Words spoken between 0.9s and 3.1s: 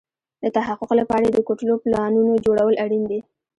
لپاره يې د کوټلو پلانونو جوړول اړين